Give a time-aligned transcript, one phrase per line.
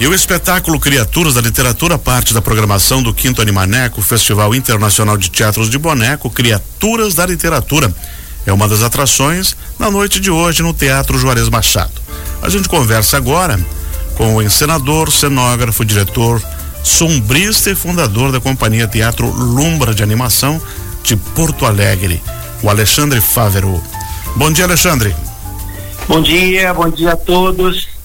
[0.00, 5.28] E o espetáculo Criaturas da Literatura, parte da programação do Quinto Animaneco, Festival Internacional de
[5.28, 7.92] Teatros de Boneco, Criaturas da Literatura.
[8.46, 12.00] É uma das atrações na noite de hoje no Teatro Juarez Machado.
[12.40, 13.58] A gente conversa agora
[14.16, 16.40] com o encenador, cenógrafo, diretor,
[16.84, 20.62] sombrista e fundador da companhia Teatro Lumbra de Animação
[21.02, 22.22] de Porto Alegre,
[22.62, 23.82] o Alexandre Fávero.
[24.36, 25.12] Bom dia, Alexandre.
[26.06, 27.97] Bom dia, bom dia a todos.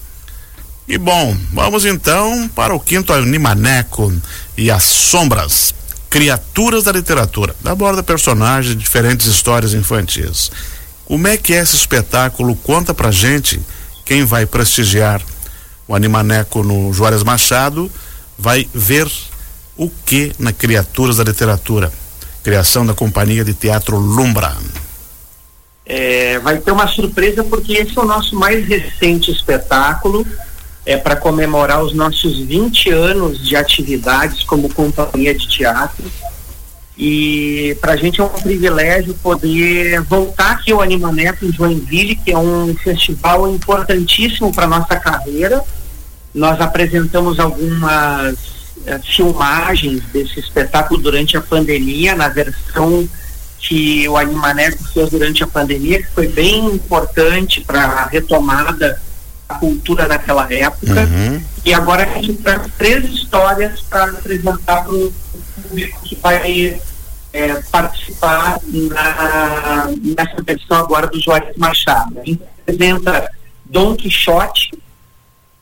[0.86, 4.12] E bom, vamos então para o quinto Animaneco
[4.56, 5.74] e as sombras,
[6.10, 7.56] criaturas da literatura.
[7.64, 10.50] Aborda personagens de diferentes histórias infantis.
[11.06, 12.54] Como é que esse espetáculo?
[12.56, 13.60] Conta pra gente
[14.04, 15.22] quem vai prestigiar
[15.88, 17.90] o Animaneco no Juarez Machado
[18.38, 19.10] vai ver
[19.76, 21.90] o que na Criaturas da Literatura,
[22.42, 24.54] criação da companhia de teatro Lumbra.
[25.86, 30.26] É, vai ter uma surpresa porque esse é o nosso mais recente espetáculo
[30.86, 36.04] é para comemorar os nossos 20 anos de atividades como companhia de teatro.
[36.96, 42.30] E para a gente é um privilégio poder voltar aqui ao Animaneto em Joinville, que
[42.30, 45.62] é um festival importantíssimo para nossa carreira.
[46.32, 48.36] Nós apresentamos algumas
[48.86, 53.08] eh, filmagens desse espetáculo durante a pandemia, na versão
[53.58, 59.00] que o Animaneco fez durante a pandemia, que foi bem importante para a retomada
[59.58, 61.00] cultura naquela época.
[61.00, 61.42] Uhum.
[61.64, 65.12] E agora a gente traz três histórias para apresentar para o
[65.62, 66.80] público que vai
[67.32, 72.20] é, participar na, nessa versão agora do Juarez Machado.
[72.20, 73.30] A gente apresenta
[73.64, 74.72] Dom Quixote,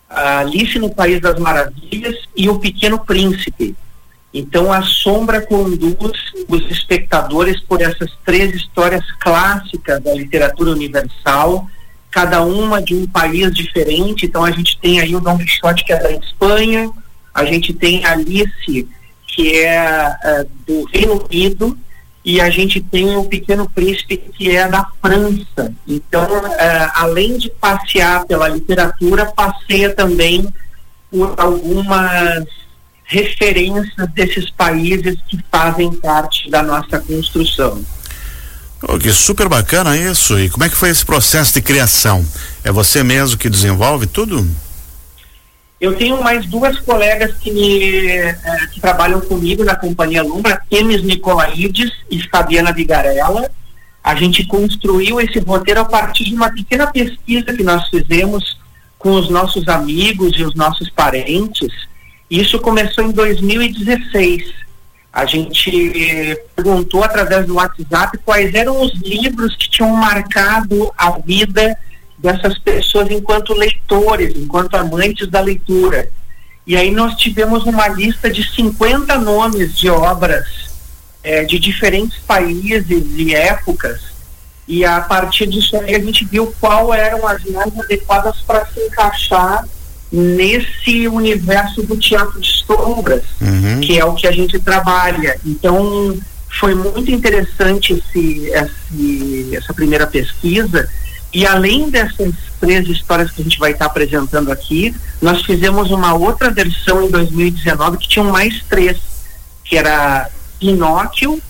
[0.09, 3.75] Alice no País das Maravilhas e O Pequeno Príncipe.
[4.35, 6.17] Então a sombra conduz
[6.49, 11.67] os espectadores por essas três histórias clássicas da literatura universal
[12.13, 14.27] cada uma de um país diferente.
[14.27, 16.89] Então a gente tem aí o Dom Quixote, que é da Espanha,
[17.35, 18.89] a gente tem a Alice,
[19.27, 21.77] que é uh, do Reino Unido,
[22.25, 25.75] e a gente tem o Pequeno Príncipe, que é da França.
[25.89, 30.47] Então, uh, além de passear pela literatura, passeia também
[31.11, 32.45] por algumas
[33.05, 37.83] referências desses países que fazem parte da nossa construção.
[38.83, 40.39] Oh, que super bacana isso.
[40.39, 42.27] E como é que foi esse processo de criação?
[42.65, 44.47] É você mesmo que desenvolve tudo?
[45.81, 48.37] Eu tenho mais duas colegas que, me, eh,
[48.73, 53.51] que trabalham comigo na companhia Lumbra, Temis Nicolaides e Fabiana Vigarella.
[54.03, 58.61] A gente construiu esse roteiro a partir de uma pequena pesquisa que nós fizemos
[58.99, 61.73] com os nossos amigos e os nossos parentes.
[62.31, 64.62] Isso começou em 2016
[65.13, 71.77] a gente perguntou através do WhatsApp quais eram os livros que tinham marcado a vida
[72.17, 76.09] dessas pessoas enquanto leitores, enquanto amantes da leitura.
[76.67, 80.47] E aí nós tivemos uma lista de 50 nomes de obras
[81.23, 84.01] é, de diferentes países e épocas.
[84.67, 88.81] E a partir disso aí a gente viu qual eram as mais adequadas para se
[88.81, 89.67] encaixar
[90.11, 93.52] nesse universo do teatro de sombras, uhum.
[93.83, 95.39] Que é o que a gente trabalha.
[95.45, 96.17] Então,
[96.59, 100.89] foi muito interessante esse, esse, essa primeira pesquisa.
[101.33, 106.15] E além dessas três histórias que a gente vai estar apresentando aqui, nós fizemos uma
[106.15, 108.99] outra versão em 2019 que tinham mais três,
[109.65, 110.29] que era
[110.61, 111.43] Pinóquio,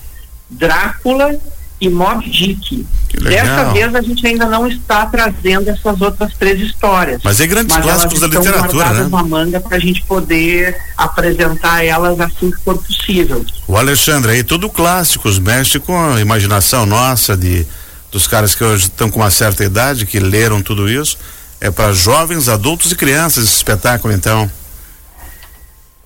[0.49, 1.39] Drácula
[1.83, 2.87] e Mob Dick.
[3.21, 7.21] Dessa vez a gente ainda não está trazendo essas outras três histórias.
[7.25, 9.03] Mas é grandes mas clássicos da literatura, né?
[9.03, 13.45] uma manga para a gente poder apresentar elas assim que for possível.
[13.67, 17.67] O Alexandre aí tudo clássicos, mexe com a imaginação nossa de
[18.13, 21.19] dos caras que hoje estão com uma certa idade que leram tudo isso.
[21.61, 24.49] É para jovens, adultos e crianças esse espetáculo então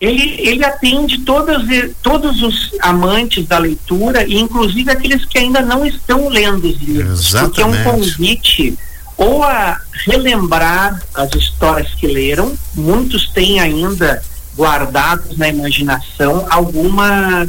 [0.01, 1.65] ele, ele atende todos,
[2.03, 7.29] todos os amantes da leitura e inclusive aqueles que ainda não estão lendo os livros.
[7.31, 7.55] Exatamente.
[7.55, 8.79] Porque é um convite
[9.17, 14.23] ou a relembrar as histórias que leram, muitos têm ainda
[14.57, 17.49] guardados na imaginação algumas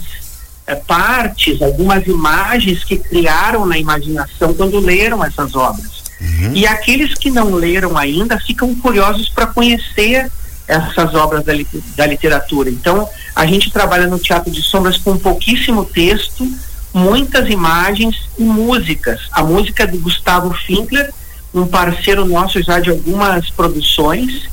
[0.66, 6.04] é, partes, algumas imagens que criaram na imaginação quando leram essas obras.
[6.20, 6.54] Uhum.
[6.54, 10.32] E aqueles que não leram ainda ficam curiosos para conhecer
[10.68, 11.54] essas obras da,
[11.96, 12.69] da literatura.
[12.69, 16.48] Então, a gente trabalha no Teatro de Sombras com pouquíssimo texto,
[16.94, 19.22] muitas imagens e músicas.
[19.31, 21.14] A música é do Gustavo Finkler,
[21.54, 24.50] um parceiro nosso já de algumas produções.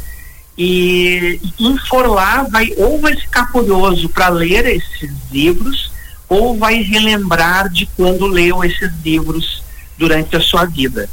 [0.56, 5.90] E quem for lá vai ou vai ficar curioso para ler esses livros
[6.28, 9.64] ou vai relembrar de quando leu esses livros
[9.99, 11.08] durante a sua vida.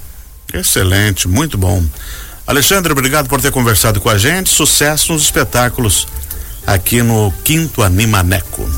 [0.53, 1.83] Excelente, muito bom.
[2.51, 4.49] Alexandre, obrigado por ter conversado com a gente.
[4.49, 6.05] Sucesso nos espetáculos
[6.67, 8.69] aqui no Quinto Animaneco.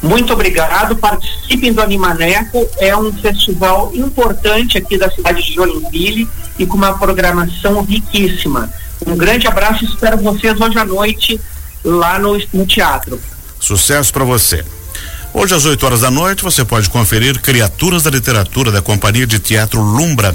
[0.00, 0.94] Muito obrigado.
[0.94, 2.64] Participem do Animaneco.
[2.78, 8.72] É um festival importante aqui da cidade de Joinville e com uma programação riquíssima.
[9.04, 11.40] Um grande abraço e espero vocês hoje à noite
[11.82, 13.20] lá no, no teatro.
[13.58, 14.64] Sucesso para você.
[15.32, 19.40] Hoje às 8 horas da noite você pode conferir Criaturas da Literatura da Companhia de
[19.40, 20.32] Teatro Lumbra,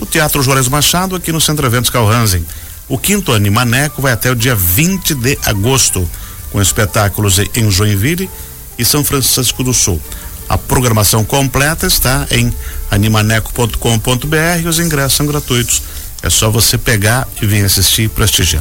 [0.00, 2.44] no Teatro Juarez Machado, aqui no Centro Eventos Calhansen.
[2.88, 6.08] O quinto Animaneco vai até o dia 20 de agosto,
[6.50, 8.28] com espetáculos em Joinville
[8.78, 10.00] e São Francisco do Sul.
[10.48, 12.52] A programação completa está em
[12.90, 15.82] animaneco.com.br e os ingressos são gratuitos.
[16.22, 18.58] É só você pegar e vir assistir e prestigiar.